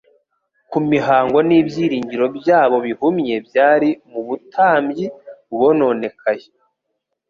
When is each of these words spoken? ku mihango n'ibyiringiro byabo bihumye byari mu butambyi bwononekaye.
ku 0.71 0.77
mihango 0.91 1.37
n'ibyiringiro 1.47 2.25
byabo 2.37 2.77
bihumye 2.85 3.35
byari 3.47 3.89
mu 4.11 4.19
butambyi 4.27 5.05
bwononekaye. 5.51 6.47